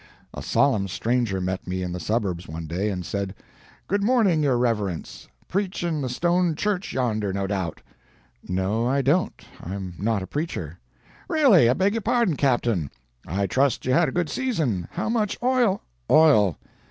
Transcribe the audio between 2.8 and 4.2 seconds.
and said: "Good